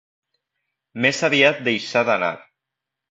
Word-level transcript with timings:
Més 1.05 1.19
aviat 1.27 1.59
deixada 1.67 2.15
anar. 2.15 2.31